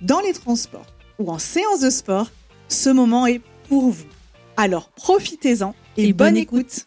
[0.00, 0.86] dans les transports
[1.18, 2.30] ou en séance de sport,
[2.68, 4.06] ce moment est pour vous.
[4.56, 6.86] Alors profitez-en et, bonne, écoute.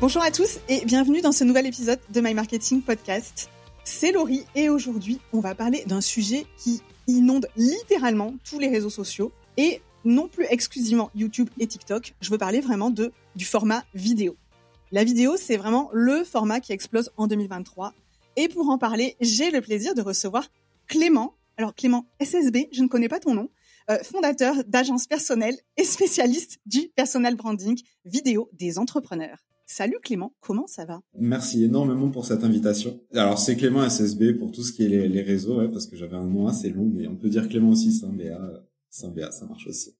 [0.00, 3.50] Bonjour à tous et bienvenue dans ce nouvel épisode de My Marketing Podcast.
[3.84, 8.90] C'est Laurie et aujourd'hui on va parler d'un sujet qui inonde littéralement tous les réseaux
[8.90, 12.14] sociaux et non plus exclusivement YouTube et TikTok.
[12.20, 14.36] Je veux parler vraiment de, du format vidéo.
[14.94, 17.94] La vidéo, c'est vraiment le format qui explose en 2023.
[18.36, 20.50] Et pour en parler, j'ai le plaisir de recevoir
[20.86, 21.32] Clément.
[21.56, 23.48] Alors Clément SSB, je ne connais pas ton nom,
[23.90, 29.38] euh, fondateur d'agence personnelle et spécialiste du personal branding vidéo des entrepreneurs.
[29.64, 31.00] Salut Clément, comment ça va?
[31.18, 33.00] Merci énormément pour cette invitation.
[33.14, 36.26] Alors c'est Clément SSB pour tout ce qui est les, réseaux, parce que j'avais un
[36.26, 39.94] nom assez long, mais on peut dire Clément aussi, c'est un BA, ça marche aussi.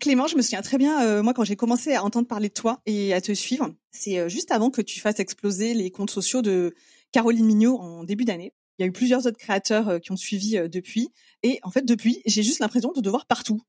[0.00, 2.54] Clément, je me souviens très bien, euh, moi, quand j'ai commencé à entendre parler de
[2.54, 6.10] toi et à te suivre, c'est euh, juste avant que tu fasses exploser les comptes
[6.10, 6.74] sociaux de
[7.12, 8.52] Caroline Mignot en début d'année.
[8.78, 11.10] Il y a eu plusieurs autres créateurs euh, qui ont suivi depuis.
[11.42, 13.60] Et en fait, depuis, j'ai juste l'impression de te voir partout.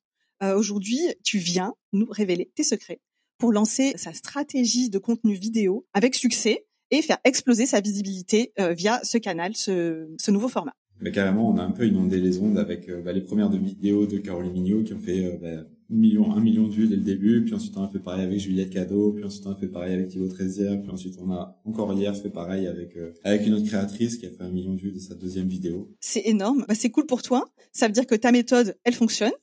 [0.41, 2.99] Aujourd'hui, tu viens nous révéler tes secrets
[3.37, 8.99] pour lancer sa stratégie de contenu vidéo avec succès et faire exploser sa visibilité via
[9.03, 10.75] ce canal, ce, ce nouveau format.
[10.99, 14.05] Mais carrément, on a un peu inondé les ondes avec bah, les premières de vidéos
[14.05, 17.43] de Caroline Mignot qui ont fait bah, million, un million de vues dès le début,
[17.43, 19.93] puis ensuite on a fait pareil avec Juliette Cadeau, puis ensuite on a fait pareil
[19.93, 23.53] avec Thibaut Trézière, puis ensuite on a encore hier fait pareil avec euh, avec une
[23.53, 25.93] autre créatrice qui a fait un million de vues de sa deuxième vidéo.
[25.99, 27.45] C'est énorme, bah, c'est cool pour toi.
[27.71, 29.33] Ça veut dire que ta méthode, elle fonctionne.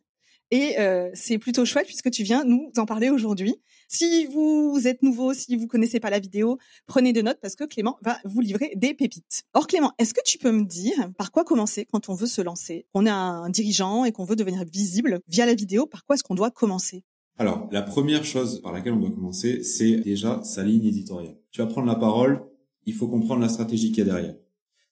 [0.51, 3.55] Et euh, c'est plutôt chouette puisque tu viens nous en parler aujourd'hui.
[3.95, 7.65] Si vous êtes nouveau, si vous connaissez pas la vidéo, prenez de notes parce que
[7.65, 9.45] Clément va vous livrer des pépites.
[9.53, 12.41] Or Clément, est-ce que tu peux me dire par quoi commencer quand on veut se
[12.41, 16.15] lancer On est un dirigeant et qu'on veut devenir visible via la vidéo, par quoi
[16.15, 17.05] est-ce qu'on doit commencer?
[17.37, 21.37] Alors, la première chose par laquelle on doit commencer, c'est déjà sa ligne éditoriale.
[21.51, 22.43] Tu vas prendre la parole,
[22.87, 24.37] il faut comprendre la stratégie qu'il y a derrière.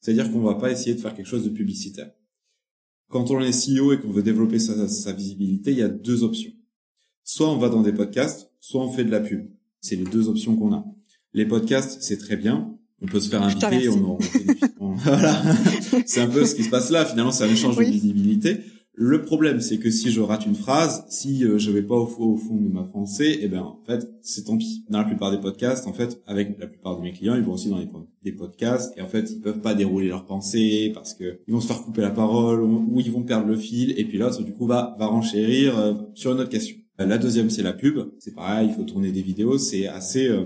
[0.02, 2.10] C'est-à-dire qu'on va pas essayer de faire quelque chose de publicitaire.
[3.08, 6.52] Quand on est CEO et qu'on veut développer sa, visibilité, il y a deux options.
[7.24, 9.48] Soit on va dans des podcasts, soit on fait de la pub.
[9.80, 10.84] C'est les deux options qu'on a.
[11.34, 12.76] Les podcasts, c'est très bien.
[13.02, 14.18] On peut se faire inviter, on,
[14.78, 15.42] on, voilà.
[16.04, 17.06] c'est un peu ce qui se passe là.
[17.06, 18.60] Finalement, c'est un échange de visibilité.
[19.02, 22.06] Le problème, c'est que si je rate une phrase, si euh, je vais pas au
[22.06, 24.84] fond, au fond de ma pensée, eh ben en fait, c'est tant pis.
[24.90, 27.52] Dans la plupart des podcasts, en fait, avec la plupart de mes clients, ils vont
[27.54, 27.88] aussi dans les,
[28.22, 31.62] des podcasts et en fait, ils peuvent pas dérouler leurs pensées parce que ils vont
[31.62, 34.52] se faire couper la parole ou, ils vont perdre le fil et puis là, du
[34.52, 36.76] coup, va va renchérir euh, sur une autre question.
[37.06, 37.98] La deuxième, c'est la pub.
[38.18, 39.58] C'est pareil, il faut tourner des vidéos.
[39.58, 40.44] C'est assez euh,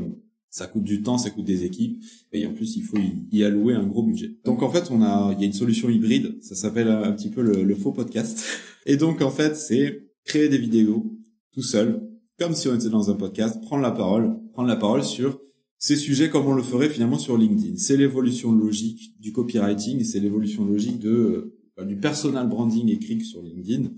[0.55, 2.01] ça coûte du temps, ça coûte des équipes,
[2.33, 2.97] et en plus il faut
[3.33, 4.37] y, allouer un gros budget.
[4.45, 7.29] Donc en fait on a, il y a une solution hybride, ça s'appelle un petit
[7.29, 8.45] peu le, faux podcast.
[8.87, 11.19] Et donc en fait c'est créer des vidéos
[11.53, 15.03] tout seul, comme si on était dans un podcast, prendre la parole, prendre la parole
[15.03, 15.41] sur
[15.79, 17.75] ces sujets comme on le ferait finalement sur LinkedIn.
[17.77, 23.43] C'est l'évolution logique du copywriting, c'est l'évolution logique de euh, du personal branding écrit sur
[23.43, 23.91] LinkedIn.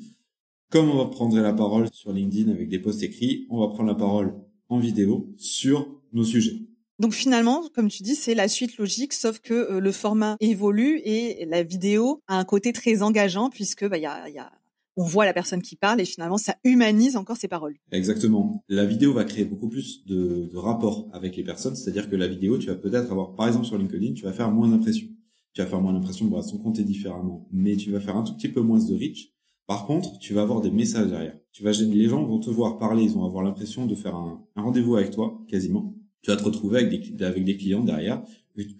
[0.70, 3.88] Comme on va prendre la parole sur LinkedIn avec des posts écrits, on va prendre
[3.88, 4.34] la parole
[4.68, 6.62] en vidéo sur nos sujets.
[6.98, 11.00] Donc finalement, comme tu dis, c'est la suite logique, sauf que euh, le format évolue
[11.04, 14.50] et la vidéo a un côté très engageant puisque bah, y a, y a,
[14.96, 17.76] on voit la personne qui parle et finalement ça humanise encore ses paroles.
[17.92, 18.64] Exactement.
[18.68, 22.26] La vidéo va créer beaucoup plus de, de rapport avec les personnes, c'est-à-dire que la
[22.26, 25.06] vidéo, tu vas peut-être avoir, par exemple sur LinkedIn, tu vas faire moins d'impression.
[25.52, 28.34] Tu vas faire moins d'impression, pour son compter différemment, mais tu vas faire un tout
[28.34, 29.32] petit peu moins de reach.
[29.66, 31.36] Par contre, tu vas avoir des messages derrière.
[31.52, 34.44] Tu vas, les gens vont te voir parler, ils vont avoir l'impression de faire un,
[34.54, 35.94] un rendez-vous avec toi, quasiment
[36.26, 38.20] tu vas te retrouver avec des, avec des clients derrière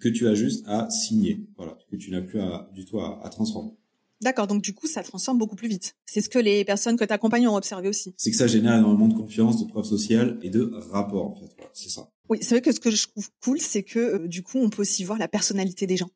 [0.01, 3.29] que tu as juste à signer, voilà, que tu n'as plus à, du tout à,
[3.31, 3.71] transformer.
[4.21, 5.95] D'accord, donc du coup, ça transforme beaucoup plus vite.
[6.07, 8.15] C'est ce que les personnes que tu accompagnes ont observé aussi.
[8.17, 11.55] C'est que ça génère énormément de confiance, de preuves sociales et de rapports, en fait.
[11.73, 12.11] c'est ça.
[12.29, 14.69] Oui, c'est vrai que ce que je trouve cool, c'est que euh, du coup, on
[14.69, 16.11] peut aussi voir la personnalité des gens.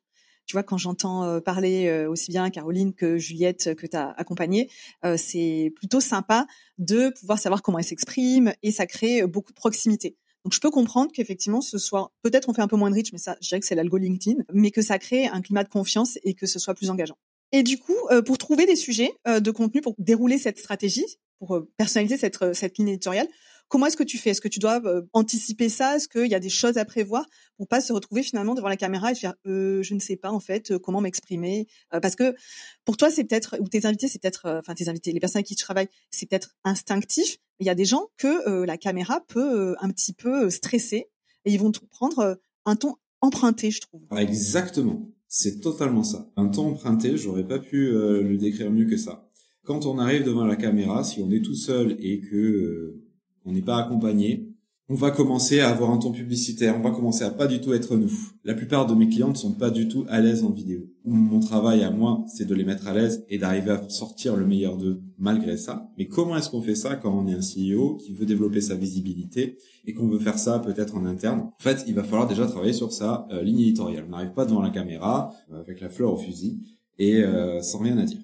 [0.45, 4.69] Tu vois, quand j'entends parler aussi bien Caroline que Juliette que tu as accompagnée,
[5.17, 6.45] c'est plutôt sympa
[6.77, 10.17] de pouvoir savoir comment elle s'exprime et ça crée beaucoup de proximité.
[10.43, 13.13] Donc je peux comprendre qu'effectivement ce soit peut-être on fait un peu moins de reach,
[13.13, 15.69] mais ça je dirais que c'est l'algo LinkedIn, mais que ça crée un climat de
[15.69, 17.17] confiance et que ce soit plus engageant.
[17.51, 21.05] Et du coup, pour trouver des sujets de contenu pour dérouler cette stratégie,
[21.37, 23.27] pour personnaliser cette, cette ligne éditoriale,
[23.71, 24.31] Comment est-ce que tu fais?
[24.31, 25.95] Est-ce que tu dois euh, anticiper ça?
[25.95, 27.25] Est-ce qu'il y a des choses à prévoir
[27.55, 30.29] pour pas se retrouver finalement devant la caméra et faire euh, je ne sais pas
[30.29, 31.67] en fait euh, comment m'exprimer?
[31.89, 32.35] Parce que
[32.83, 35.45] pour toi c'est peut-être ou tes invités c'est peut-être enfin tes invités les personnes avec
[35.45, 37.37] qui tu travailles c'est peut-être instinctif.
[37.61, 41.07] Il y a des gens que la caméra peut un petit peu stresser
[41.45, 44.01] et ils vont prendre un ton emprunté je trouve.
[44.09, 45.07] Ah, exactement.
[45.29, 46.29] C'est totalement ça.
[46.35, 49.29] Un ton emprunté, j'aurais pas pu le décrire mieux que ça.
[49.63, 53.10] Quand on arrive devant la caméra, si on est tout seul et que
[53.45, 54.51] on n'est pas accompagné,
[54.93, 57.71] on va commencer à avoir un ton publicitaire, on va commencer à pas du tout
[57.71, 58.11] être nous.
[58.43, 60.81] La plupart de mes clients ne sont pas du tout à l'aise en vidéo.
[61.05, 64.45] Mon travail à moi, c'est de les mettre à l'aise et d'arriver à sortir le
[64.45, 65.89] meilleur d'eux malgré ça.
[65.97, 68.75] Mais comment est-ce qu'on fait ça quand on est un CEO qui veut développer sa
[68.75, 71.39] visibilité et qu'on veut faire ça peut-être en interne?
[71.39, 74.03] En fait, il va falloir déjà travailler sur sa euh, ligne éditoriale.
[74.09, 76.59] On n'arrive pas devant la caméra euh, avec la fleur au fusil
[76.99, 78.19] et euh, sans rien à dire.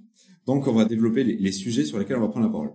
[0.46, 2.72] Donc, on va développer les sujets sur lesquels on va prendre la parole.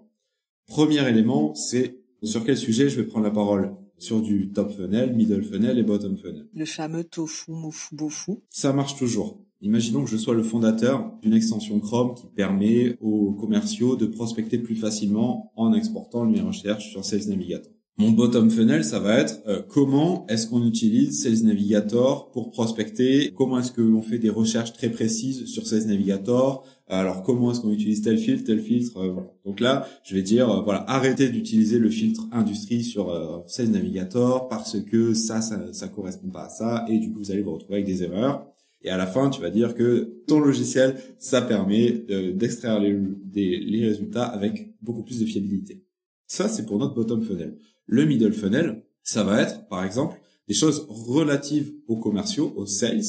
[0.66, 3.74] Premier élément, c'est sur quel sujet je vais prendre la parole?
[3.98, 6.46] Sur du top funnel, middle funnel et bottom funnel.
[6.54, 8.32] Le fameux tofu, mofu, bofu.
[8.50, 9.38] Ça marche toujours.
[9.60, 14.58] Imaginons que je sois le fondateur d'une extension Chrome qui permet aux commerciaux de prospecter
[14.58, 17.71] plus facilement en exportant mes recherches sur Sales Navigator.
[17.98, 23.32] Mon bottom funnel, ça va être euh, comment est-ce qu'on utilise Sales Navigator pour prospecter,
[23.36, 27.70] comment est-ce qu'on fait des recherches très précises sur Sales Navigator, alors comment est-ce qu'on
[27.70, 29.28] utilise tel filtre, tel filtre, euh, voilà.
[29.44, 34.48] Donc là, je vais dire euh, voilà, arrêtez d'utiliser le filtre industrie sur Sales Navigator
[34.48, 37.52] parce que ça, ça, ça correspond pas à ça et du coup vous allez vous
[37.52, 38.46] retrouver avec des erreurs.
[38.80, 41.90] Et à la fin, tu vas dire que ton logiciel, ça permet
[42.34, 42.96] d'extraire les,
[43.34, 45.84] les résultats avec beaucoup plus de fiabilité.
[46.26, 47.58] Ça, c'est pour notre bottom funnel.
[47.86, 53.02] Le middle funnel, ça va être, par exemple, des choses relatives aux commerciaux, aux sales,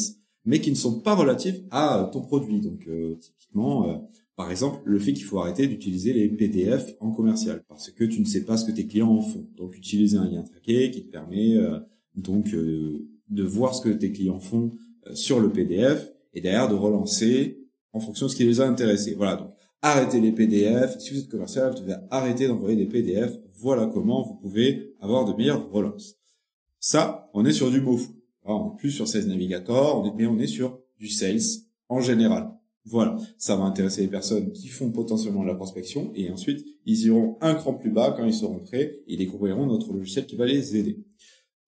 [0.46, 2.60] mais qui ne sont pas relatives à ton produit.
[2.60, 3.98] Donc, euh, typiquement, euh,
[4.36, 8.20] par exemple, le fait qu'il faut arrêter d'utiliser les PDF en commercial, parce que tu
[8.20, 9.48] ne sais pas ce que tes clients en font.
[9.56, 11.80] Donc, utiliser un lien traqué qui te permet euh,
[12.16, 14.72] donc de voir ce que tes clients font
[15.14, 19.16] sur le PDF et derrière de relancer en fonction de ce qui les a intéressés.
[19.16, 19.53] Voilà, donc
[19.84, 20.98] arrêtez les PDF.
[21.00, 23.32] Si vous êtes commercial, vous devez arrêter d'envoyer des PDF
[23.64, 26.18] voilà comment vous pouvez avoir de meilleures relances.
[26.80, 28.12] Ça, on est sur du mot fou.
[28.44, 32.52] on est plus sur 16 Navigator, mais on est sur du sales en général.
[32.86, 37.38] Voilà, ça va intéresser les personnes qui font potentiellement la prospection et ensuite ils iront
[37.40, 40.76] un cran plus bas quand ils seront prêts et découvriront notre logiciel qui va les
[40.76, 41.00] aider.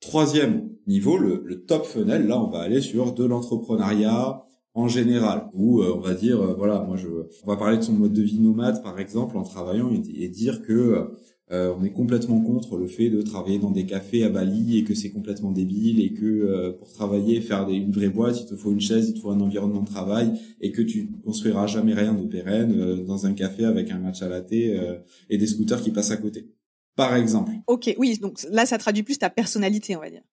[0.02, 4.46] Troisième niveau, le, top funnel, là on va aller sur de l'entrepreneuriat
[4.76, 7.82] en général, ou euh, on va dire, euh, voilà, moi je, on va parler de
[7.82, 11.06] son mode de vie nomade par exemple en travaillant et, dire que euh,
[11.52, 14.84] euh, on est complètement contre le fait de travailler dans des cafés à Bali et
[14.84, 18.56] que c'est complètement débile et que euh, pour travailler, faire une vraie boîte, il te
[18.56, 21.94] faut une chaise, il te faut un environnement de travail et que tu construiras jamais
[21.94, 25.82] rien de pérenne euh, dans un café avec un match à latte et des scooters
[25.82, 26.52] qui passent à côté.
[26.96, 27.52] Par exemple.
[27.68, 30.24] Ok, oui, donc là ça traduit plus ta personnalité, on va dire.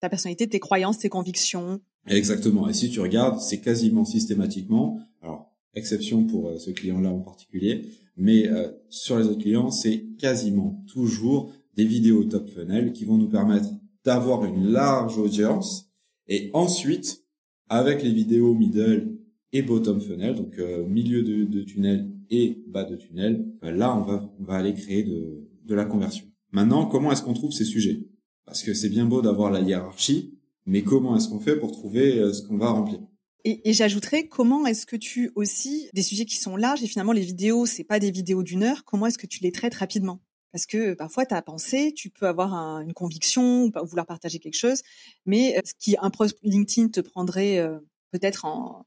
[0.00, 1.80] Ta personnalité, tes croyances, tes convictions.
[2.06, 2.68] Exactement.
[2.68, 7.82] Et si tu regardes, c'est quasiment systématiquement, alors exception pour ce client-là en particulier,
[8.18, 13.16] mais euh, sur les autres clients, c'est quasiment toujours des vidéos top funnel qui vont
[13.16, 13.68] nous permettre
[14.04, 15.88] d'avoir une large audience.
[16.26, 17.24] Et ensuite,
[17.68, 19.16] avec les vidéos middle
[19.52, 24.02] et bottom funnel, donc euh, milieu de, tunnel et bas de tunnel, ben là, on
[24.02, 26.26] va, on va aller créer de la conversion.
[26.50, 28.07] Maintenant, comment est-ce qu'on trouve ces sujets?
[28.48, 32.18] Parce que c'est bien beau d'avoir la hiérarchie, mais comment est-ce qu'on fait pour trouver
[32.18, 32.98] euh, ce qu'on va remplir?
[33.44, 37.22] Et, j'ajouterais comment est-ce que tu aussi des sujets qui sont larges et finalement les
[37.22, 38.84] vidéos c'est pas des vidéos d'une heure.
[38.84, 40.20] Comment est-ce que tu les traites rapidement?
[40.52, 44.56] Parce que parfois tu as pensé, tu peux avoir une conviction ou vouloir partager quelque
[44.56, 44.82] chose,
[45.24, 47.78] mais euh, ce qui un post LinkedIn te prendrait euh,
[48.10, 48.84] peut-être en,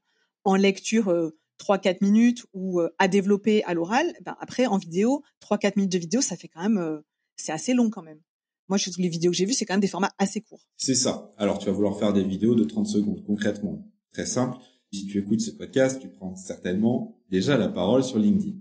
[0.56, 5.72] lecture euh, 3-4 minutes ou euh, à développer à l'oral, ben après en vidéo 3-4
[5.76, 7.02] minutes de vidéo ça fait quand même
[7.36, 8.20] c'est assez long quand même.
[8.72, 10.66] Moi, je, les vidéos que j'ai vues, c'est quand même des formats assez courts.
[10.78, 11.30] C'est ça.
[11.36, 14.56] Alors, tu vas vouloir faire des vidéos de 30 secondes, concrètement très simple.
[14.90, 18.56] Si tu écoutes ce podcast, tu prends certainement déjà la parole sur LinkedIn.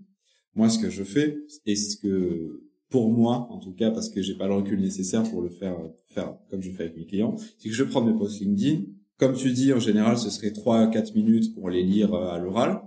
[0.54, 4.22] Moi, ce que je fais, et ce que, pour moi, en tout cas, parce que
[4.22, 5.78] j'ai pas le recul nécessaire pour le faire,
[6.08, 8.82] faire comme je fais avec mes clients, c'est que je prends mes posts LinkedIn.
[9.18, 12.32] Comme tu dis, en général, ce serait 3 à 4 minutes pour les lire euh,
[12.32, 12.82] à l'oral.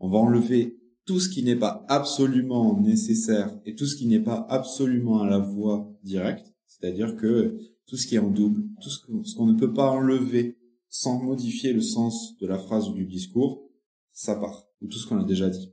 [0.00, 0.76] On va enlever
[1.06, 5.28] tout ce qui n'est pas absolument nécessaire et tout ce qui n'est pas absolument à
[5.28, 6.53] la voix directe.
[6.66, 10.58] C'est-à-dire que tout ce qui est en double, tout ce qu'on ne peut pas enlever
[10.88, 13.68] sans modifier le sens de la phrase ou du discours,
[14.12, 15.72] ça part, ou tout ce qu'on a déjà dit.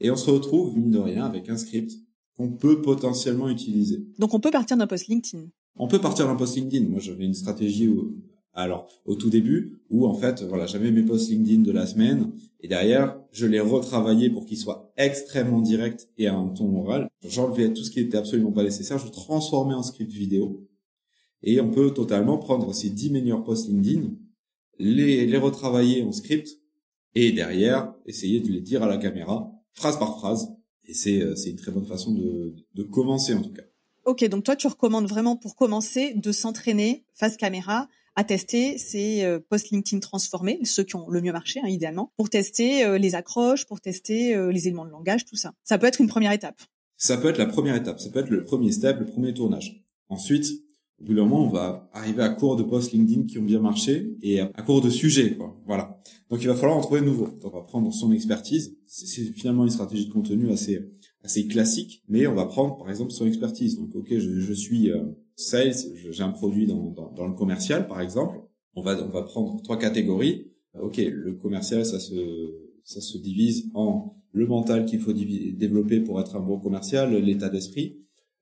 [0.00, 1.92] Et on se retrouve, mine de rien, avec un script
[2.36, 4.04] qu'on peut potentiellement utiliser.
[4.18, 5.46] Donc on peut partir d'un post LinkedIn.
[5.76, 6.88] On peut partir d'un post LinkedIn.
[6.88, 8.16] Moi, j'avais une stratégie où,
[8.56, 12.32] alors, au tout début, où en fait, voilà, j'avais mes posts LinkedIn de la semaine,
[12.60, 17.10] et derrière, je les retravaillais pour qu'ils soient extrêmement directs et à un ton oral.
[17.22, 20.66] J'enlevais tout ce qui était absolument pas nécessaire, je transformais en script vidéo.
[21.42, 24.14] Et on peut totalement prendre ces 10 meilleurs posts LinkedIn,
[24.78, 26.48] les, les retravailler en script,
[27.14, 30.48] et derrière, essayer de les dire à la caméra, phrase par phrase.
[30.86, 33.64] Et c'est, euh, c'est une très bonne façon de, de commencer, en tout cas.
[34.06, 39.22] Ok, donc toi, tu recommandes vraiment pour commencer de s'entraîner face caméra à tester ces
[39.24, 42.98] euh, posts LinkedIn transformés, ceux qui ont le mieux marché, hein, idéalement, pour tester euh,
[42.98, 45.52] les accroches, pour tester les éléments de langage, tout ça.
[45.62, 46.60] Ça peut être une première étape.
[46.96, 49.84] Ça peut être la première étape, ça peut être le premier step, le premier tournage.
[50.08, 50.46] Ensuite,
[51.00, 53.60] au bout d'un moment, on va arriver à court de posts LinkedIn qui ont bien
[53.60, 55.54] marché et à court de sujets, quoi.
[55.66, 56.00] Voilà.
[56.30, 57.38] Donc, il va falloir en trouver de nouveaux.
[57.44, 58.76] On va prendre son expertise.
[58.86, 60.90] C'est finalement une stratégie de contenu assez
[61.26, 63.76] assez classique, mais on va prendre par exemple son expertise.
[63.76, 65.02] Donc, ok, je, suis euh,
[65.34, 65.74] sales,
[66.10, 68.40] j'ai un produit dans, dans, le commercial, par exemple.
[68.74, 70.52] On va on va prendre trois catégories.
[70.80, 72.14] Ok, le commercial, ça se
[72.84, 77.48] ça se divise en le mental qu'il faut développer pour être un bon commercial, l'état
[77.48, 77.96] d'esprit,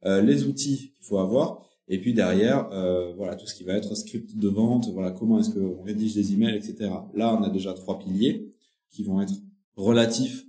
[0.04, 3.74] euh, les outils qu'il faut avoir et puis derrière, euh, voilà tout ce qui va
[3.74, 6.90] être script de vente, voilà comment est-ce qu'on rédige des emails, etc.
[7.14, 8.50] Là, on a déjà trois piliers
[8.90, 9.34] qui vont être
[9.76, 10.46] relatifs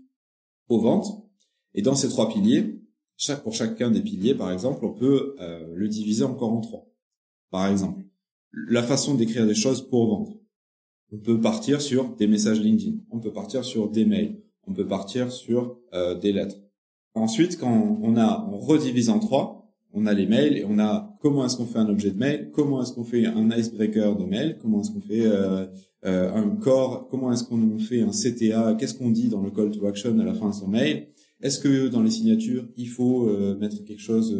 [0.69, 1.24] aux ventes.
[1.75, 2.81] Et dans ces trois piliers,
[3.17, 6.89] chaque pour chacun des piliers, par exemple, on peut euh, le diviser encore en trois.
[7.51, 8.01] Par exemple,
[8.51, 10.33] la façon d'écrire des choses pour vendre.
[11.11, 12.97] On peut partir sur des messages LinkedIn.
[13.11, 14.41] On peut partir sur des mails.
[14.67, 16.57] On peut partir sur euh, des lettres.
[17.13, 21.15] Ensuite, quand on a, on redivise en trois, on a les mails et on a
[21.21, 24.25] comment est-ce qu'on fait un objet de mail, comment est-ce qu'on fait un icebreaker de
[24.25, 25.65] mail, comment est-ce qu'on fait euh,
[26.05, 29.71] euh, un core, comment est-ce qu'on fait un CTA, qu'est-ce qu'on dit dans le call
[29.71, 31.07] to action à la fin de son mail.
[31.45, 34.35] Est-ce que dans les signatures, il faut euh, mettre quelque chose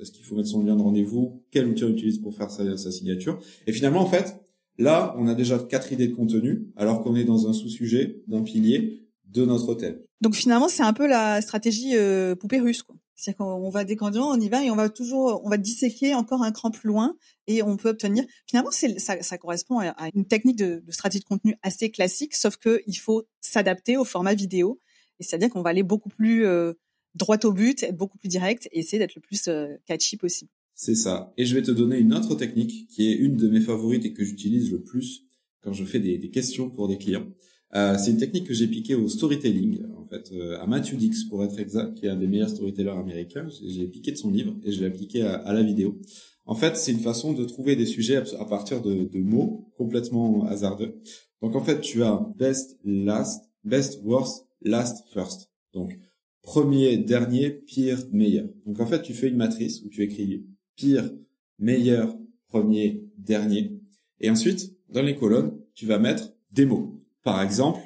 [0.00, 1.42] Est-ce qu'il faut mettre son lien de rendez-vous?
[1.50, 3.40] Quel outil on utilise pour faire sa, sa signature?
[3.66, 4.36] Et finalement, en fait,
[4.78, 8.42] là, on a déjà quatre idées de contenu, alors qu'on est dans un sous-sujet d'un
[8.42, 9.98] pilier de notre thème.
[10.20, 11.96] Donc finalement, c'est un peu la stratégie
[12.38, 12.84] poupée russe.
[12.84, 12.94] Quoi.
[13.16, 16.44] C'est-à-dire qu'on va décandiant, on y va et on va toujours, on va disséquer encore
[16.44, 17.16] un cran plus loin
[17.48, 18.22] et on peut obtenir.
[18.46, 22.36] Finalement, c'est ça, ça, correspond à une technique de, de, stratégie de contenu assez classique,
[22.36, 24.78] sauf que il faut s'adapter au format vidéo.
[25.22, 26.72] C'est-à-dire qu'on va aller beaucoup plus euh,
[27.14, 30.50] droit au but, être beaucoup plus direct et essayer d'être le plus euh, catchy possible.
[30.74, 31.32] C'est ça.
[31.36, 34.12] Et je vais te donner une autre technique qui est une de mes favorites et
[34.12, 35.24] que j'utilise le plus
[35.62, 37.26] quand je fais des, des questions pour des clients.
[37.74, 41.24] Euh, c'est une technique que j'ai piquée au storytelling, en fait, euh, à Matthew Dix
[41.24, 43.48] pour être exact, qui est un des meilleurs storytellers américains.
[43.66, 45.98] J'ai piqué de son livre et je l'ai appliqué à, à, la vidéo.
[46.44, 50.44] En fait, c'est une façon de trouver des sujets à partir de, de, mots complètement
[50.44, 51.00] hasardeux.
[51.40, 55.50] Donc en fait, tu as best, last, best, worst, last, first.
[55.72, 55.98] Donc
[56.42, 58.48] premier, dernier, pire, meilleur.
[58.66, 61.10] Donc en fait, tu fais une matrice où tu écris pire,
[61.58, 62.16] meilleur,
[62.48, 63.80] premier, dernier.
[64.20, 67.02] Et ensuite, dans les colonnes, tu vas mettre des mots.
[67.22, 67.80] Par exemple,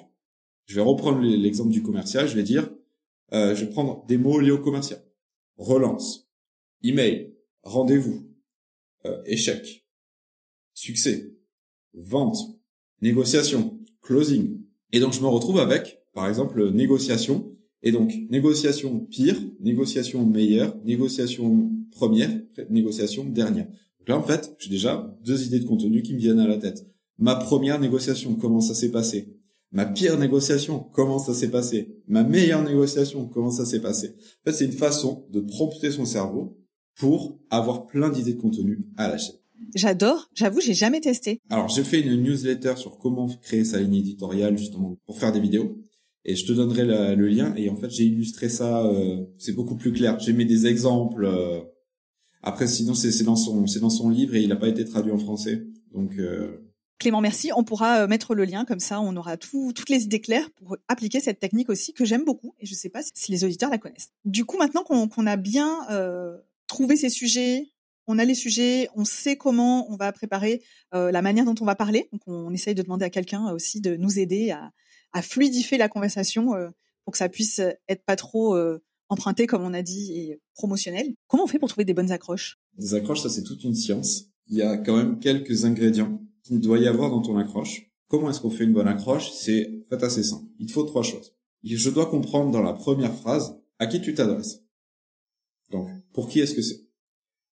[0.66, 2.68] je vais reprendre l'exemple du commercial, je vais dire,
[3.32, 5.00] euh, je vais prendre des mots liés au commercial.
[5.56, 6.28] Relance,
[6.82, 8.28] email, rendez-vous,
[9.04, 9.86] euh, échec,
[10.74, 11.32] succès,
[11.94, 12.38] vente,
[13.02, 14.60] négociation, closing.
[14.92, 17.52] Et donc je me retrouve avec, par exemple, négociation.
[17.84, 22.30] Et donc négociation pire, négociation meilleure, négociation première,
[22.70, 23.66] négociation dernière.
[24.00, 26.56] Donc là en fait, j'ai déjà deux idées de contenu qui me viennent à la
[26.56, 26.84] tête
[27.18, 29.32] ma première négociation, comment ça s'est passé?
[29.72, 32.02] Ma pire négociation, comment ça s'est passé?
[32.06, 34.14] Ma meilleure négociation, comment ça s'est passé?
[34.44, 36.56] En fait, c'est une façon de prompter son cerveau
[36.96, 39.36] pour avoir plein d'idées de contenu à la chaîne.
[39.74, 40.28] J'adore.
[40.34, 41.40] J'avoue, j'ai jamais testé.
[41.50, 45.40] Alors, j'ai fait une newsletter sur comment créer sa ligne éditoriale justement pour faire des
[45.40, 45.78] vidéos.
[46.28, 47.54] Et je te donnerai le lien.
[47.56, 48.84] Et en fait, j'ai illustré ça.
[48.84, 50.18] Euh, c'est beaucoup plus clair.
[50.18, 51.24] J'ai mis des exemples.
[51.24, 51.60] Euh,
[52.42, 55.12] après, sinon, c'est dans son, c'est dans son livre et il n'a pas été traduit
[55.12, 55.64] en français.
[55.94, 56.68] Donc, euh,
[56.98, 57.50] Clément, merci.
[57.56, 60.76] On pourra euh, mettre le lien comme ça, on aura toutes les idées claires pour
[60.88, 63.70] appliquer cette technique aussi que j'aime beaucoup et je ne sais pas si les auditeurs
[63.70, 64.10] la connaissent.
[64.24, 65.86] Du coup, maintenant qu'on a bien
[66.66, 67.68] trouvé ces sujets,
[68.08, 71.74] on a les sujets, on sait comment on va préparer la manière dont on va
[71.74, 72.08] parler.
[72.12, 74.72] Donc, on, essaye de demander à quelqu'un aussi de nous aider à,
[75.12, 76.52] à fluidifier la conversation
[77.04, 78.56] pour que ça puisse être pas trop
[79.08, 81.14] emprunté, comme on a dit, et promotionnel.
[81.28, 82.58] Comment on fait pour trouver des bonnes accroches?
[82.78, 84.26] Des accroches, ça c'est toute une science.
[84.48, 87.90] Il y a quand même quelques ingrédients qu'il doit y avoir dans ton accroche.
[88.08, 89.32] Comment est-ce qu'on fait une bonne accroche?
[89.32, 90.48] C'est en fait assez simple.
[90.58, 91.34] Il te faut trois choses.
[91.64, 94.62] Je dois comprendre dans la première phrase à qui tu t'adresses.
[95.70, 96.86] Donc, pour qui est-ce que c'est?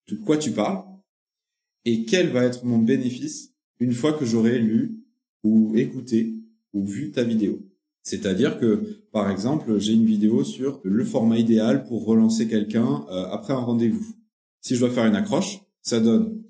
[0.09, 0.85] De quoi tu parles?
[1.85, 5.05] Et quel va être mon bénéfice une fois que j'aurai lu
[5.43, 6.37] ou écouté
[6.75, 7.61] ou vu ta vidéo.
[8.05, 13.25] C'est-à-dire que, par exemple, j'ai une vidéo sur le format idéal pour relancer quelqu'un euh,
[13.31, 14.15] après un rendez-vous.
[14.61, 16.43] Si je dois faire une accroche, ça donne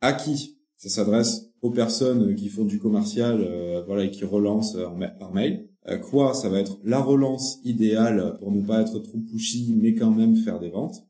[0.00, 4.78] à qui Ça s'adresse aux personnes qui font du commercial, euh, voilà, et qui relancent
[5.18, 5.68] par mail.
[5.88, 9.94] Euh, quoi Ça va être la relance idéale pour ne pas être trop pushy, mais
[9.94, 11.04] quand même faire des ventes.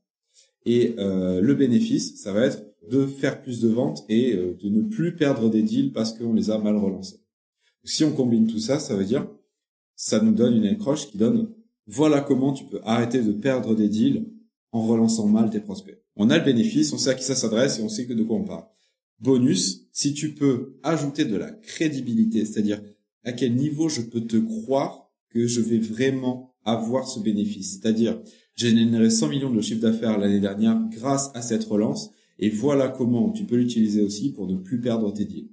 [0.65, 5.17] Et le bénéfice, ça va être de faire plus de ventes et de ne plus
[5.17, 7.21] perdre des deals parce qu'on les a mal relancés.
[7.85, 9.27] Si on combine tout ça, ça veut dire
[10.01, 11.51] ça nous donne une accroche qui donne
[11.87, 14.25] voilà comment tu peux arrêter de perdre des deals
[14.73, 16.03] en relançant mal tes prospects.
[16.17, 18.23] On a le bénéfice, on sait à qui ça s'adresse et on sait que de
[18.23, 18.65] quoi on parle.
[19.19, 22.81] Bonus, si tu peux ajouter de la crédibilité, c'est-à-dire
[23.25, 27.73] à quel niveau je peux te croire que je vais vraiment avoir ce bénéfice.
[27.73, 28.23] C'est-à-dire,
[28.55, 32.89] j'ai généré 100 millions de chiffre d'affaires l'année dernière grâce à cette relance et voilà
[32.89, 35.51] comment tu peux l'utiliser aussi pour ne plus perdre tes deals.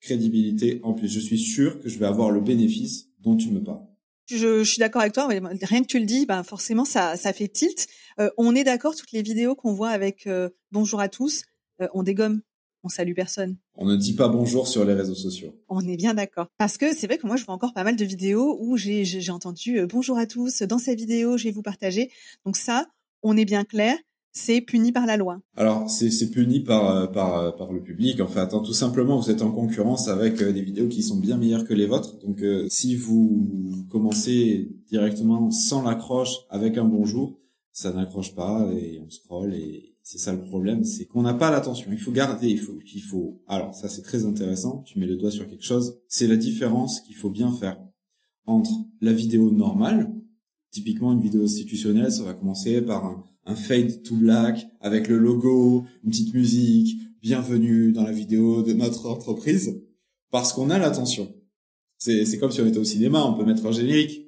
[0.00, 1.08] Crédibilité en plus.
[1.08, 3.84] Je suis sûr que je vais avoir le bénéfice dont tu me parles.
[4.26, 5.26] Je, je suis d'accord avec toi.
[5.26, 7.86] Rien que tu le dis, ben forcément ça, ça fait tilt.
[8.20, 11.44] Euh, on est d'accord, toutes les vidéos qu'on voit avec euh, bonjour à tous,
[11.80, 12.42] euh, on dégomme,
[12.82, 13.56] on salue personne.
[13.74, 15.54] On ne dit pas bonjour sur les réseaux sociaux.
[15.68, 16.48] On est bien d'accord.
[16.58, 19.04] Parce que c'est vrai que moi je vois encore pas mal de vidéos où j'ai
[19.04, 22.10] j'ai entendu bonjour à tous dans cette vidéo, je vais vous partager.
[22.44, 22.86] Donc ça,
[23.22, 23.96] on est bien clair
[24.38, 25.40] c'est puni par la loi.
[25.56, 28.20] Alors c'est puni par euh, par euh, par le public.
[28.20, 31.36] En fait, tout simplement, vous êtes en concurrence avec euh, des vidéos qui sont bien
[31.36, 32.18] meilleures que les vôtres.
[32.20, 33.48] Donc si vous
[33.90, 37.40] commencez directement sans l'accroche avec un bonjour,
[37.72, 41.50] ça n'accroche pas et on scrolle et c'est ça le problème, c'est qu'on n'a pas
[41.50, 41.90] l'attention.
[41.92, 43.42] Il faut garder, il faut qu'il faut.
[43.48, 44.82] Alors ça c'est très intéressant.
[44.86, 45.98] Tu mets le doigt sur quelque chose.
[46.06, 47.78] C'est la différence qu'il faut bien faire
[48.46, 50.14] entre la vidéo normale.
[50.70, 55.16] Typiquement une vidéo institutionnelle, ça va commencer par un un fade to black avec le
[55.16, 59.82] logo, une petite musique, bienvenue dans la vidéo de notre entreprise,
[60.30, 61.34] parce qu'on a l'attention.
[61.96, 64.26] C'est, comme si on était au cinéma, on peut mettre un générique.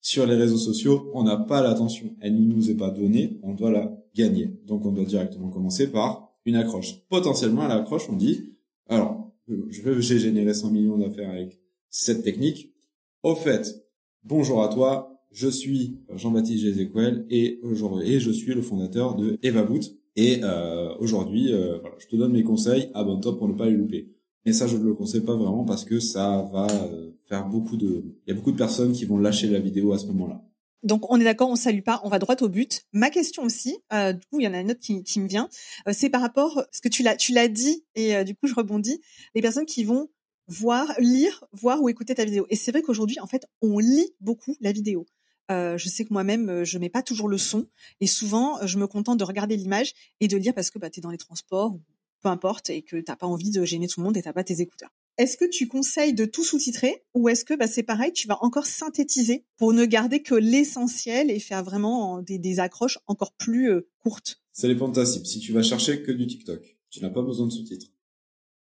[0.00, 2.14] Sur les réseaux sociaux, on n'a pas l'attention.
[2.20, 4.60] Elle ne nous est pas donnée, on doit la gagner.
[4.66, 7.00] Donc on doit directement commencer par une accroche.
[7.08, 8.54] Potentiellement à l'accroche, on dit,
[8.86, 12.74] alors, j'ai généré 100 millions d'affaires avec cette technique.
[13.22, 13.82] Au fait,
[14.22, 19.38] bonjour à toi, je suis Jean-Baptiste Jézéquel et aujourd'hui et je suis le fondateur de
[19.42, 19.94] EvaBoot.
[20.16, 23.76] Et euh, aujourd'hui, euh, voilà, je te donne mes conseils, abonne-toi pour ne pas les
[23.76, 24.08] louper.
[24.44, 27.76] Mais ça, je ne le conseille pas vraiment parce que ça va euh, faire beaucoup
[27.76, 28.04] de...
[28.26, 30.42] Il y a beaucoup de personnes qui vont lâcher la vidéo à ce moment-là.
[30.82, 32.82] Donc on est d'accord, on salue pas, on va droit au but.
[32.92, 35.26] Ma question aussi, euh, du coup il y en a une autre qui, qui me
[35.26, 35.48] vient,
[35.88, 38.46] euh, c'est par rapport ce que tu l'as tu l'as dit et euh, du coup
[38.46, 39.00] je rebondis.
[39.34, 40.08] Les personnes qui vont
[40.46, 42.46] voir, lire, voir ou écouter ta vidéo.
[42.48, 45.06] Et c'est vrai qu'aujourd'hui en fait on lit beaucoup la vidéo.
[45.50, 47.66] Euh, je sais que moi-même, euh, je mets pas toujours le son.
[48.00, 51.00] Et souvent, je me contente de regarder l'image et de lire parce que bah, tu
[51.00, 51.82] es dans les transports, ou
[52.22, 54.44] peu importe, et que t'as pas envie de gêner tout le monde et t'as pas
[54.44, 54.90] tes écouteurs.
[55.16, 58.38] Est-ce que tu conseilles de tout sous-titrer ou est-ce que bah, c'est pareil, tu vas
[58.42, 63.88] encore synthétiser pour ne garder que l'essentiel et faire vraiment des, accroches encore plus euh,
[63.98, 64.40] courtes?
[64.52, 65.26] Ça dépend de ta cible.
[65.26, 67.88] Si tu vas chercher que du TikTok, tu n'as pas besoin de sous-titres.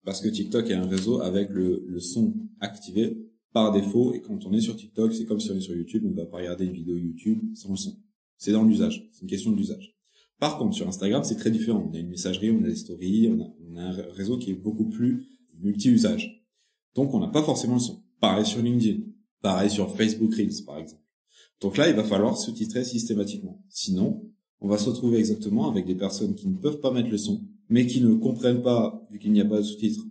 [0.05, 3.17] Parce que TikTok est un réseau avec le son activé
[3.53, 4.13] par défaut.
[4.13, 6.15] Et quand on est sur TikTok, c'est comme si on est sur YouTube, on ne
[6.15, 7.97] va pas regarder une vidéo YouTube sans le son.
[8.38, 9.09] C'est dans l'usage.
[9.12, 9.95] C'est une question de l'usage.
[10.39, 11.89] Par contre, sur Instagram, c'est très différent.
[11.91, 14.51] On a une messagerie, on a des stories, on a, on a un réseau qui
[14.51, 15.27] est beaucoup plus
[15.59, 16.45] multi-usage.
[16.95, 18.03] Donc, on n'a pas forcément le son.
[18.21, 19.01] Pareil sur LinkedIn.
[19.41, 21.03] Pareil sur Facebook Reels, par exemple.
[21.62, 23.62] Donc là, il va falloir sous-titrer systématiquement.
[23.69, 24.25] Sinon,
[24.62, 27.45] on va se retrouver exactement avec des personnes qui ne peuvent pas mettre le son,
[27.69, 30.05] mais qui ne comprennent pas, vu qu'il n'y a pas de sous-titres,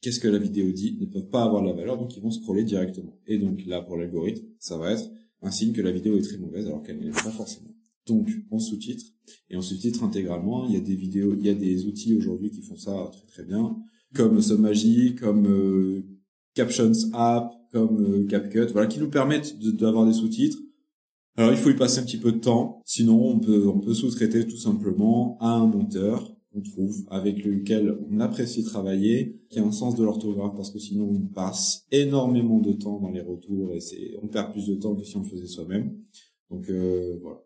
[0.00, 2.64] qu'est-ce que la vidéo dit, ne peuvent pas avoir la valeur, donc ils vont scroller
[2.64, 3.18] directement.
[3.26, 5.10] Et donc là, pour l'algorithme, ça va être
[5.42, 7.70] un signe que la vidéo est très mauvaise, alors qu'elle n'est pas forcément.
[8.06, 9.04] Donc, on sous-titre,
[9.50, 10.66] et on sous-titre intégralement.
[10.66, 13.26] Il y a des vidéos, il y a des outils aujourd'hui qui font ça très
[13.26, 13.76] très bien,
[14.14, 16.02] comme Sommagie, comme euh,
[16.54, 20.58] Captions App, comme euh, CapCut, voilà, qui nous permettent d'avoir des sous-titres.
[21.36, 22.82] Alors, il faut y passer un petit peu de temps.
[22.84, 27.96] Sinon, on peut, on peut sous-traiter tout simplement à un monteur on trouve, avec lequel
[28.10, 32.58] on apprécie travailler, qui a un sens de l'orthographe, parce que sinon on passe énormément
[32.58, 35.22] de temps dans les retours et c'est, on perd plus de temps que si on
[35.22, 35.96] le faisait soi-même.
[36.50, 37.40] Donc euh, voilà.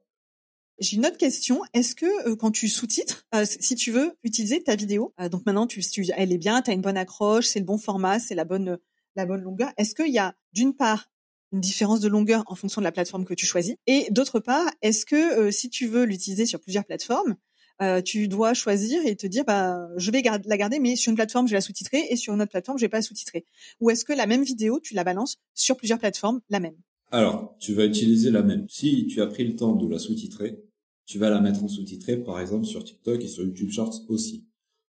[0.80, 1.60] J'ai une autre question.
[1.72, 5.66] Est-ce que euh, quand tu sous-titres, euh, si tu veux utiliser ta vidéo, donc maintenant
[5.66, 8.34] tu, tu, elle est bien, tu as une bonne accroche, c'est le bon format, c'est
[8.34, 8.78] la bonne
[9.16, 9.70] la bonne longueur.
[9.76, 11.08] Est-ce qu'il y a d'une part
[11.52, 14.68] une différence de longueur en fonction de la plateforme que tu choisis et d'autre part,
[14.82, 17.36] est-ce que si tu veux l'utiliser sur plusieurs plateformes,
[17.82, 21.16] euh, tu dois choisir et te dire bah je vais la garder mais sur une
[21.16, 23.46] plateforme je vais la sous-titrer et sur une autre plateforme je vais pas la sous-titrer.
[23.80, 26.76] Ou est-ce que la même vidéo tu la balances sur plusieurs plateformes la même?
[27.10, 28.66] Alors tu vas utiliser la même.
[28.68, 30.62] Si tu as pris le temps de la sous-titrer
[31.06, 34.46] tu vas la mettre en sous-titré par exemple sur TikTok et sur YouTube Shorts aussi.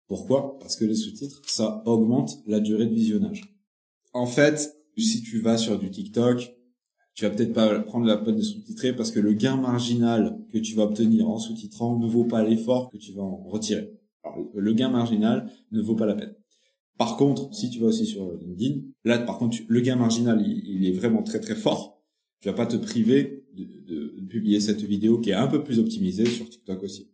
[0.08, 0.58] Pourquoi?
[0.60, 3.42] Parce que les sous-titres ça augmente la durée de visionnage.
[4.14, 6.57] En fait, si tu vas sur du TikTok,
[7.18, 10.60] tu vas peut-être pas prendre la peine de sous-titrer parce que le gain marginal que
[10.60, 13.92] tu vas obtenir en sous-titrant ne vaut pas l'effort que tu vas en retirer.
[14.54, 16.36] Le gain marginal ne vaut pas la peine.
[17.00, 20.86] Par contre, si tu vas aussi sur LinkedIn, là, par contre, le gain marginal, il,
[20.86, 22.04] est vraiment très très fort.
[22.40, 25.80] Tu vas pas te priver de, de, publier cette vidéo qui est un peu plus
[25.80, 27.10] optimisée sur TikTok aussi.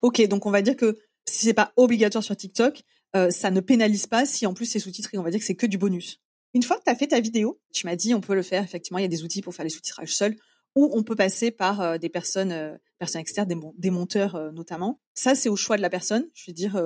[0.00, 0.96] Ok, donc on va dire que
[1.28, 2.84] si c'est pas obligatoire sur TikTok,
[3.16, 5.18] euh, ça ne pénalise pas si en plus c'est sous-titré.
[5.18, 6.22] On va dire que c'est que du bonus.
[6.54, 8.62] Une fois que tu as fait ta vidéo, tu m'as dit on peut le faire.
[8.62, 10.36] Effectivement, il y a des outils pour faire les sous-titrages seuls
[10.74, 15.00] ou on peut passer par euh, des personnes, euh, personnes externes, des, monteurs notamment.
[15.14, 16.26] Ça, c'est au choix de la personne.
[16.34, 16.80] Je veux dire,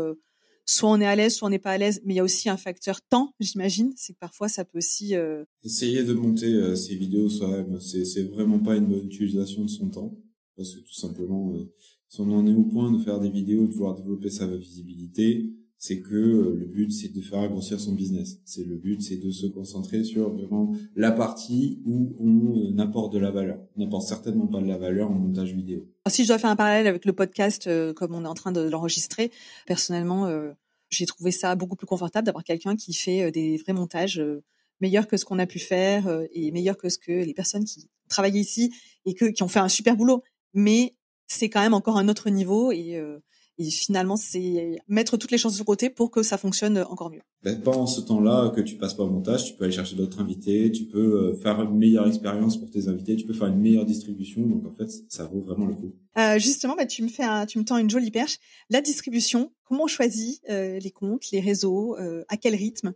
[0.64, 2.00] soit on est à l'aise, soit on n'est pas à l'aise.
[2.04, 3.92] Mais il y a aussi un facteur temps, j'imagine.
[3.96, 5.14] C'est que parfois, ça peut aussi...
[5.62, 10.18] Essayer de monter ces vidéos soi-même, c'est vraiment pas une bonne utilisation de son temps.
[10.56, 11.52] Parce que tout simplement,
[12.08, 15.52] si on en est au point de faire des vidéos, de vouloir développer sa visibilité,
[15.78, 18.40] c'est que euh, le but c'est de faire grossir son business.
[18.44, 23.12] C'est le but c'est de se concentrer sur vraiment la partie où on euh, apporte
[23.12, 23.58] de la valeur.
[23.76, 25.86] On n'apporte certainement pas de la valeur en montage vidéo.
[26.08, 28.52] Si je dois faire un parallèle avec le podcast euh, comme on est en train
[28.52, 29.30] de l'enregistrer,
[29.66, 30.30] personnellement
[30.90, 34.22] j'ai trouvé ça beaucoup plus confortable d'avoir quelqu'un qui fait des vrais montages
[34.80, 37.88] meilleurs que ce qu'on a pu faire et meilleurs que ce que les personnes qui
[38.08, 38.72] travaillent ici
[39.04, 40.22] et qui ont fait un super boulot.
[40.54, 40.94] Mais
[41.26, 43.00] c'est quand même encore un autre niveau et
[43.58, 47.22] et finalement, c'est mettre toutes les chances de côté pour que ça fonctionne encore mieux.
[47.42, 50.20] Ben, pendant ce temps-là que tu passes pas au montage, tu peux aller chercher d'autres
[50.20, 53.60] invités, tu peux euh, faire une meilleure expérience pour tes invités, tu peux faire une
[53.60, 54.42] meilleure distribution.
[54.42, 55.94] Donc en fait, ça vaut vraiment le coup.
[56.18, 58.38] Euh, justement, bah, tu me fais, un, tu me tends une jolie perche.
[58.68, 62.92] La distribution, comment on choisit euh, les comptes, les réseaux, euh, à quel rythme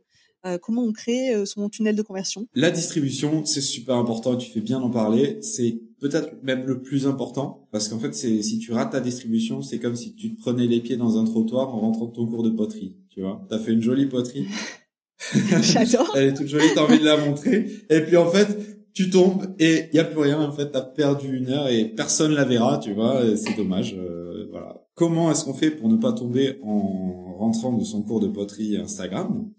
[0.47, 2.47] euh, comment on crée euh, son tunnel de conversion?
[2.55, 4.37] La distribution, c'est super important.
[4.37, 5.39] Tu fais bien d'en parler.
[5.43, 9.63] C'est peut-être même le plus important parce qu'en fait, c'est si tu rates ta distribution,
[9.63, 12.27] c'est comme si tu te prenais les pieds dans un trottoir en rentrant de ton
[12.27, 12.97] cours de poterie.
[13.11, 14.47] Tu vois, t'as fait une jolie poterie.
[15.63, 16.13] J'adore.
[16.17, 17.67] Elle est toute jolie, t'as envie de la montrer.
[17.91, 18.49] Et puis en fait,
[18.95, 20.41] tu tombes et il y a plus rien.
[20.41, 22.79] En fait, t'as perdu une heure et personne la verra.
[22.79, 23.95] Tu vois, c'est dommage.
[23.99, 24.87] Euh, voilà.
[24.95, 28.77] Comment est-ce qu'on fait pour ne pas tomber en rentrant de son cours de poterie
[28.77, 29.51] Instagram?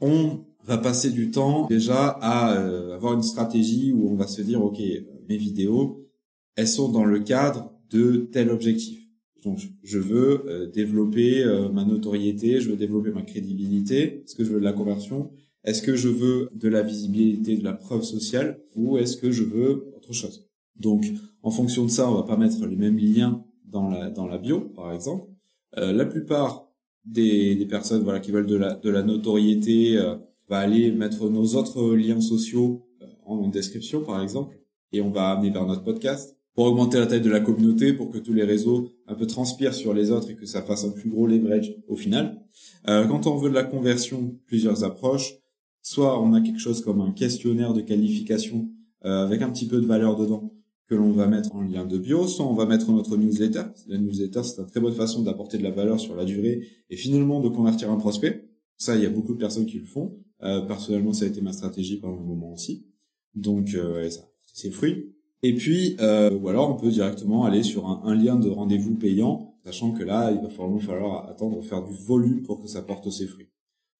[0.00, 4.42] On va passer du temps déjà à euh, avoir une stratégie où on va se
[4.42, 4.80] dire, OK,
[5.28, 6.08] mes vidéos,
[6.56, 9.00] elles sont dans le cadre de tel objectif.
[9.44, 14.22] Donc, je veux euh, développer euh, ma notoriété, je veux développer ma crédibilité.
[14.24, 15.30] Est-ce que je veux de la conversion?
[15.64, 18.60] Est-ce que je veux de la visibilité, de la preuve sociale?
[18.74, 20.48] Ou est-ce que je veux autre chose?
[20.76, 21.04] Donc,
[21.42, 24.38] en fonction de ça, on va pas mettre les mêmes liens dans la, dans la
[24.38, 25.28] bio, par exemple.
[25.76, 26.64] la plupart
[27.04, 30.16] des, des personnes voilà qui veulent de la, de la notoriété euh,
[30.48, 34.58] va aller mettre nos autres liens sociaux euh, en description par exemple
[34.92, 38.10] et on va amener vers notre podcast pour augmenter la taille de la communauté pour
[38.10, 40.90] que tous les réseaux un peu transpirent sur les autres et que ça fasse un
[40.90, 42.40] plus gros leverage au final.
[42.88, 45.34] Euh, quand on veut de la conversion, plusieurs approches.
[45.82, 48.70] Soit on a quelque chose comme un questionnaire de qualification
[49.04, 50.54] euh, avec un petit peu de valeur dedans
[50.88, 53.64] que l'on va mettre en lien de bio, soit on va mettre notre newsletter.
[53.88, 56.96] La newsletter, c'est une très bonne façon d'apporter de la valeur sur la durée et
[56.96, 58.48] finalement de convertir un prospect.
[58.76, 60.18] Ça, il y a beaucoup de personnes qui le font.
[60.42, 62.86] Euh, personnellement, ça a été ma stratégie pendant un moment aussi.
[63.34, 65.12] Donc, euh, ça c'est fruits.
[65.42, 69.58] Et puis, euh, ou alors on peut directement aller sur un, lien de rendez-vous payant,
[69.66, 73.10] sachant que là, il va falloir, falloir attendre faire du volume pour que ça porte
[73.10, 73.50] ses fruits.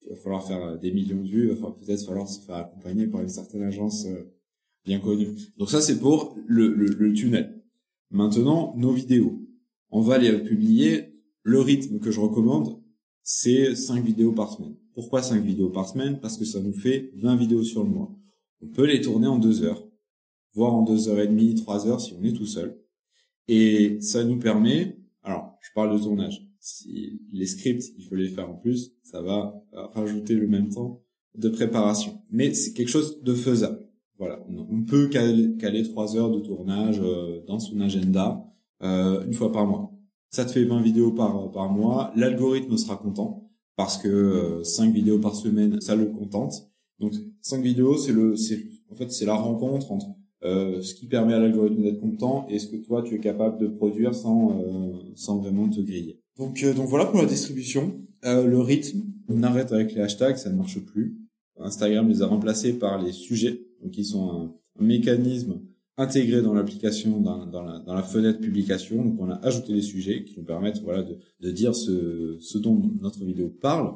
[0.02, 3.08] Il va falloir faire des millions de vues, il va peut-être falloir se faire accompagner
[3.08, 4.32] par une certaine agence euh,
[4.86, 5.34] bien connu.
[5.58, 7.62] Donc ça, c'est pour le, le, tunnel.
[8.10, 9.38] Maintenant, nos vidéos.
[9.90, 11.10] On va les publier.
[11.42, 12.80] Le rythme que je recommande,
[13.22, 14.76] c'est 5 vidéos par semaine.
[14.94, 16.20] Pourquoi 5 vidéos par semaine?
[16.20, 18.14] Parce que ça nous fait 20 vidéos sur le mois.
[18.62, 19.84] On peut les tourner en 2 heures,
[20.54, 22.80] voire en 2 heures et demie, 3 heures si on est tout seul.
[23.48, 28.28] Et ça nous permet, alors je parle de tournage, si les scripts, il faut les
[28.28, 31.02] faire en plus, ça va rajouter le même temps
[31.34, 32.22] de préparation.
[32.30, 33.80] Mais c'est quelque chose de faisable.
[34.18, 38.44] Voilà, on peut caler, trois heures de tournage euh, dans son agenda
[38.82, 39.92] euh, une fois par mois.
[40.30, 42.12] Ça te fait 20 vidéos par, par mois.
[42.14, 43.43] L'algorithme sera content
[43.76, 46.70] parce que euh, 5 vidéos par semaine, ça le contente.
[47.00, 50.06] Donc 5 vidéos, c'est le, c'est en fait c'est la rencontre entre
[50.44, 53.58] euh, ce qui permet à l'algorithme d'être content et ce que toi tu es capable
[53.58, 56.20] de produire sans euh, sans vraiment te griller.
[56.36, 57.94] Donc euh, donc voilà pour la distribution.
[58.22, 61.16] le rythme, on arrête avec les hashtags, ça ne marche plus.
[61.58, 65.60] Instagram les a remplacés par les sujets donc ils sont un, mécanisme
[65.96, 69.04] intégré dans l'application, dans, dans, la, dans, la, fenêtre publication.
[69.04, 72.58] Donc on a ajouté des sujets qui nous permettent voilà de, de dire ce, ce
[72.58, 73.94] dont notre vidéo parle.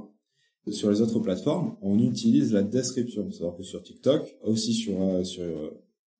[0.70, 3.30] Sur les autres plateformes, on utilise la description.
[3.30, 5.70] C'est-à-dire que sur TikTok, aussi sur, euh, sur euh,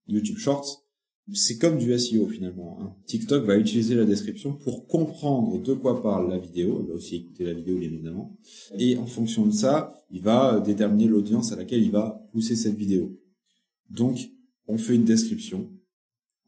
[0.07, 0.89] YouTube Shorts,
[1.35, 2.79] c'est comme du SEO finalement.
[2.81, 2.95] Hein.
[3.07, 6.81] TikTok va utiliser la description pour comprendre de quoi parle la vidéo.
[6.83, 8.39] Il va aussi écouter la vidéo bien évidemment.
[8.79, 12.77] Et en fonction de ça, il va déterminer l'audience à laquelle il va pousser cette
[12.77, 13.19] vidéo.
[13.91, 14.31] Donc,
[14.69, 15.71] on fait une description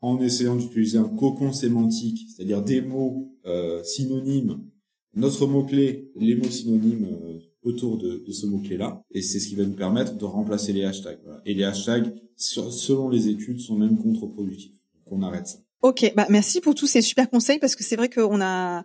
[0.02, 4.64] en essayant d'utiliser un cocon sémantique, c'est-à-dire des mots euh, synonymes,
[5.14, 9.02] notre mot-clé, les mots synonymes euh, autour de, ce mot-clé-là.
[9.11, 11.18] Et c'est ce qui va nous permettre de remplacer les hashtags.
[11.44, 14.72] Et les hashtags, selon les études, sont même contre-productifs.
[14.94, 15.59] Donc on arrête ça.
[15.83, 18.85] Ok, bah merci pour tous ces super conseils parce que c'est vrai qu'on a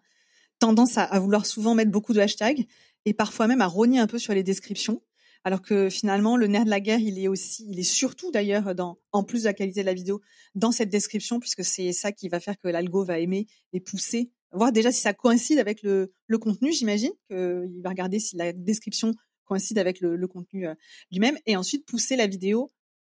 [0.59, 2.65] tendance à, vouloir souvent mettre beaucoup de hashtags
[3.03, 5.01] et parfois même à rogner un peu sur les descriptions.
[5.45, 8.73] Alors que finalement, le nerf de la guerre, il est aussi, il est surtout d'ailleurs
[8.73, 10.19] dans, en plus de la qualité de la vidéo,
[10.55, 14.31] dans cette description, puisque c'est ça qui va faire que l'algo va aimer et pousser.
[14.51, 19.13] Voir déjà si ça coïncide avec le, contenu, j'imagine, qu'il va regarder si la description
[19.45, 20.73] coïncide avec le, le contenu euh,
[21.11, 22.71] lui-même, et ensuite pousser la vidéo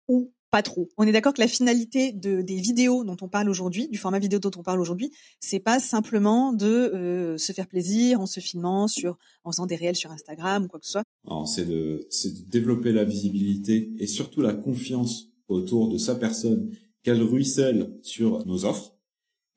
[0.07, 0.89] ou pas trop.
[0.97, 4.19] On est d'accord que la finalité de, des vidéos dont on parle aujourd'hui, du format
[4.19, 8.41] vidéo dont on parle aujourd'hui, c'est pas simplement de euh, se faire plaisir en se
[8.41, 11.03] filmant sur, en faisant des réels sur Instagram ou quoi que ce soit.
[11.45, 16.71] C'est de, c'est de développer la visibilité et surtout la confiance autour de sa personne,
[17.03, 18.95] qu'elle ruisselle sur nos offres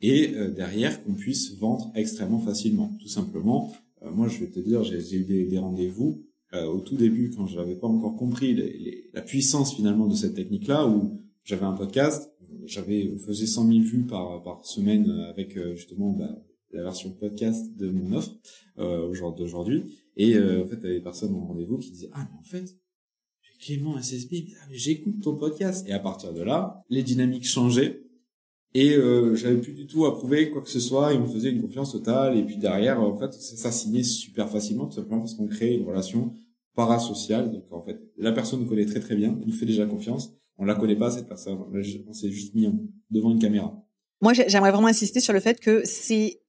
[0.00, 2.96] et euh, derrière qu'on puisse vendre extrêmement facilement.
[3.00, 6.96] Tout simplement, euh, moi je vais te dire, j'ai eu des, rendez-vous euh, au tout
[6.96, 8.56] début quand je n'avais pas encore compris
[9.12, 12.30] la puissance finalement de cette technique-là, où j'avais un podcast,
[12.64, 17.90] j'avais faisais 100 000 vues par, par semaine avec justement bah, la version podcast de
[17.90, 18.32] mon offre
[18.78, 19.84] euh, d'aujourd'hui.
[20.16, 22.42] Et en fait, il y avait des personnes en rendez-vous qui disaient ah mais en
[22.42, 22.76] fait
[23.60, 25.88] Clément SSB, j'écoute ton podcast.
[25.88, 28.04] Et à partir de là, les dynamiques changeaient
[28.74, 31.50] et euh, j'avais plus du tout à prouver quoi que ce soit il me faisait
[31.50, 35.20] une confiance totale et puis derrière en fait ça, ça signait super facilement tout simplement
[35.20, 36.34] parce qu'on crée une relation
[36.74, 39.38] parasociale donc en fait la personne nous connaît très très bien.
[39.46, 40.32] Nous fait déjà confiance.
[40.56, 41.58] On la connaît pas cette personne.
[42.08, 42.68] On s'est juste mis
[43.10, 43.74] devant une caméra.
[44.20, 46.40] Moi j'aimerais vraiment insister sur le fait que c'est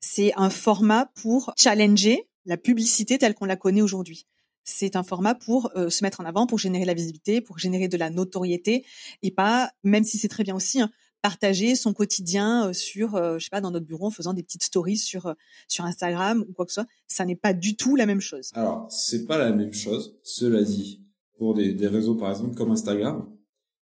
[0.00, 4.26] c'est un format pour challenger la publicité telle qu'on la connaît aujourd'hui.
[4.62, 7.88] C'est un format pour euh, se mettre en avant, pour générer la visibilité, pour générer
[7.88, 8.84] de la notoriété,
[9.22, 10.90] et pas, même si c'est très bien aussi, hein,
[11.24, 14.42] partager son quotidien euh, sur, euh, je sais pas, dans notre bureau en faisant des
[14.42, 15.32] petites stories sur euh,
[15.68, 16.86] sur Instagram ou quoi que ce soit.
[17.08, 18.50] Ça n'est pas du tout la même chose.
[18.52, 20.18] Alors, c'est pas la même chose.
[20.22, 21.02] Cela dit,
[21.38, 23.26] pour des, des réseaux par exemple comme Instagram,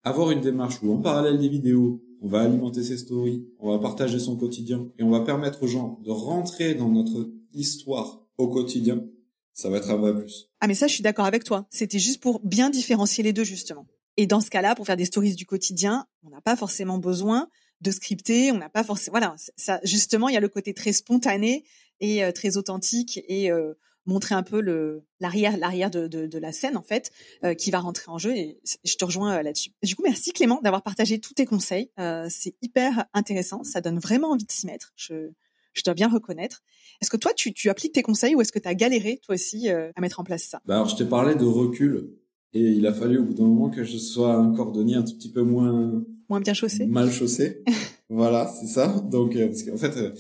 [0.04, 3.80] avoir une démarche où en parallèle des vidéos, on va alimenter ses stories, on va
[3.80, 8.48] partager son quotidien et on va permettre aux gens de rentrer dans notre histoire au
[8.48, 9.04] quotidien,
[9.52, 10.50] ça va être un vrai plus.
[10.62, 11.68] Ah mais ça, je suis d'accord avec toi.
[11.70, 13.86] C'était juste pour bien différencier les deux justement.
[14.18, 17.50] Et dans ce cas-là, pour faire des stories du quotidien, on n'a pas forcément besoin
[17.82, 20.94] de scripter, on n'a pas forcément, voilà, ça, justement, il y a le côté très
[20.94, 21.66] spontané
[22.00, 23.74] et euh, très authentique et euh,
[24.06, 27.12] montrer un peu le l'arrière l'arrière de, de, de, la scène en fait
[27.44, 29.72] euh, qui va rentrer en jeu et je te rejoins là-dessus.
[29.84, 31.90] Du coup, merci Clément d'avoir partagé tous tes conseils.
[32.30, 34.94] c'est hyper intéressant, ça donne vraiment envie de s'y mettre.
[34.96, 35.32] Je
[35.74, 36.64] je dois bien reconnaître.
[37.02, 39.36] Est-ce que toi, tu, tu appliques tes conseils ou est-ce que tu as galéré, toi
[39.36, 40.62] aussi, à mettre en place ça?
[40.64, 42.16] Bah Alors, je t'ai parlé de recul.
[42.56, 45.14] Et il a fallu au bout d'un moment que je sois un cordonnier un tout
[45.14, 46.86] petit peu moins moins bien chaussé.
[46.86, 47.62] Mal chaussé.
[48.10, 49.04] voilà, c'est ça.
[49.12, 50.12] Donc euh, parce qu'en fait euh,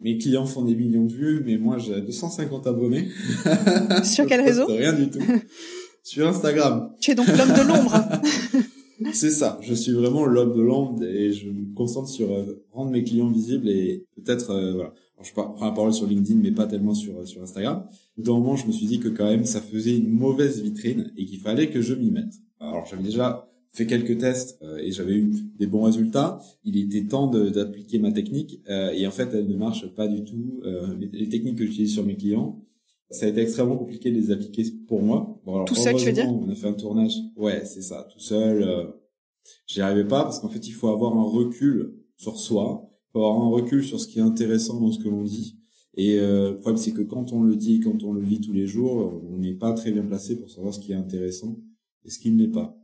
[0.00, 3.08] mes clients font des millions de vues, mais moi j'ai 250 abonnés.
[4.04, 5.18] Sur quel réseau Rien du tout.
[6.04, 6.92] Sur Instagram.
[7.00, 7.94] Tu es donc l'homme de l'ombre.
[9.12, 9.58] c'est ça.
[9.60, 13.30] Je suis vraiment l'homme de l'ombre et je me concentre sur euh, rendre mes clients
[13.30, 17.42] visibles et peut-être voilà je prends la parole sur LinkedIn, mais pas tellement sur sur
[17.42, 17.86] Instagram.
[18.16, 21.24] Dans moment, je me suis dit que quand même, ça faisait une mauvaise vitrine et
[21.24, 22.34] qu'il fallait que je m'y mette.
[22.60, 26.40] Alors, j'avais déjà fait quelques tests euh, et j'avais eu des bons résultats.
[26.64, 30.24] Il était temps d'appliquer ma technique euh, et en fait, elle ne marche pas du
[30.24, 30.60] tout.
[30.64, 32.62] Euh, les, techniques que j'utilise sur mes clients,
[33.10, 35.40] ça a été extrêmement compliqué de les appliquer pour moi.
[35.44, 37.14] Bon, tout seul, tu veux dire On a fait un tournage.
[37.36, 38.62] Ouais, c'est ça, tout seul.
[38.62, 38.84] Euh,
[39.66, 43.40] J'y arrivais pas parce qu'en fait, il faut avoir un recul sur soi faut avoir
[43.42, 45.58] un recul sur ce qui est intéressant dans ce que l'on dit.
[45.94, 48.52] Et euh, le problème, c'est que quand on le dit, quand on le vit tous
[48.52, 51.58] les jours, on n'est pas très bien placé pour savoir ce qui est intéressant
[52.04, 52.76] et ce qui ne l'est pas.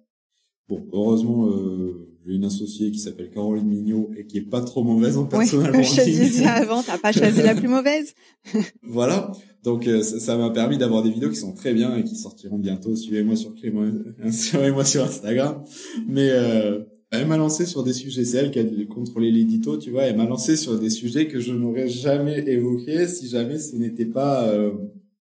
[0.68, 4.84] Bon, heureusement, euh, j'ai une associée qui s'appelle Caroline Mignot et qui est pas trop
[4.84, 8.12] mauvaise en personnel oui, je disais avant, t'as pas choisi la plus mauvaise.
[8.82, 9.32] voilà.
[9.64, 12.58] Donc euh, ça m'a permis d'avoir des vidéos qui sont très bien et qui sortiront
[12.58, 12.94] bientôt.
[12.94, 13.90] Suivez-moi sur Clément,
[14.30, 15.64] suivez-moi sur Instagram.
[16.06, 19.90] Mais euh, elle m'a lancé sur des sujets, c'est elle qui a contrôlé l'édito, tu
[19.90, 23.76] vois, elle m'a lancé sur des sujets que je n'aurais jamais évoqués si jamais ce
[23.76, 24.72] n'était pas euh,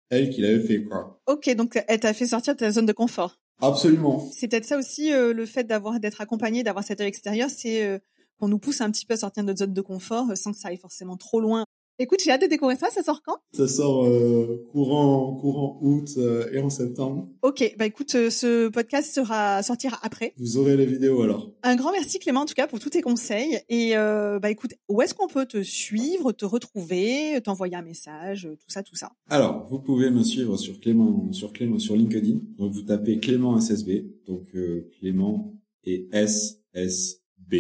[0.10, 1.22] elle qui l'avait fait, quoi.
[1.28, 3.40] Ok, donc elle t'a fait sortir de ta zone de confort.
[3.62, 4.30] Absolument.
[4.32, 7.84] C'est peut-être ça aussi euh, le fait d'avoir d'être accompagné, d'avoir cet œil extérieur, c'est
[7.86, 8.00] euh,
[8.38, 10.58] qu'on nous pousse un petit peu à sortir de notre zone de confort sans que
[10.58, 11.64] ça aille forcément trop loin.
[12.00, 12.92] Écoute, j'ai hâte de découvrir ça.
[12.92, 13.38] Ça sort quand?
[13.54, 17.26] Ça sort euh, courant courant août euh, et en septembre.
[17.42, 20.34] Ok, bah écoute, euh, ce podcast sera sortira après.
[20.38, 21.52] Vous aurez les vidéos alors.
[21.64, 23.60] Un grand merci Clément en tout cas pour tous tes conseils.
[23.70, 28.46] Et euh, bah écoute, où est-ce qu'on peut te suivre, te retrouver, t'envoyer un message,
[28.46, 29.14] euh, tout ça, tout ça?
[29.32, 32.42] Alors, vous pouvez me suivre sur Clément sur Clément sur LinkedIn.
[32.60, 35.52] Donc vous tapez Clément SSB, donc euh, Clément
[35.84, 37.54] et SSB.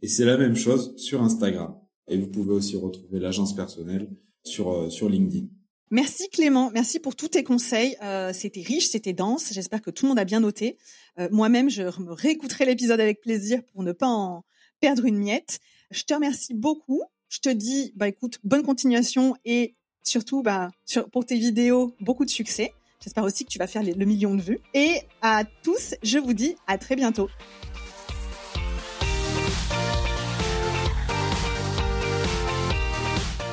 [0.00, 1.74] Et c'est la même chose sur Instagram.
[2.08, 4.08] Et vous pouvez aussi retrouver l'agence personnelle
[4.44, 5.46] sur euh, sur LinkedIn.
[5.90, 7.96] Merci Clément, merci pour tous tes conseils.
[8.02, 9.52] Euh, c'était riche, c'était dense.
[9.52, 10.76] J'espère que tout le monde a bien noté.
[11.18, 14.44] Euh, Moi-même, je me réécouterai l'épisode avec plaisir pour ne pas en
[14.80, 15.60] perdre une miette.
[15.90, 17.02] Je te remercie beaucoup.
[17.30, 20.70] Je te dis, bah écoute, bonne continuation et surtout, bah
[21.10, 22.72] pour tes vidéos, beaucoup de succès.
[23.02, 24.60] J'espère aussi que tu vas faire le million de vues.
[24.74, 27.28] Et à tous, je vous dis à très bientôt.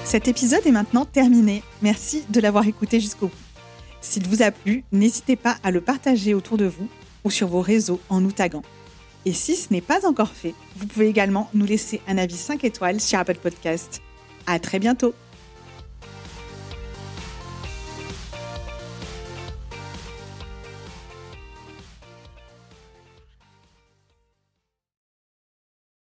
[0.05, 1.63] Cet épisode est maintenant terminé.
[1.81, 3.33] Merci de l'avoir écouté jusqu'au bout.
[4.01, 6.87] S'il vous a plu, n'hésitez pas à le partager autour de vous
[7.23, 8.61] ou sur vos réseaux en nous taguant.
[9.25, 12.63] Et si ce n'est pas encore fait, vous pouvez également nous laisser un avis 5
[12.63, 14.03] étoiles sur Apple Podcast.
[14.45, 15.15] À très bientôt!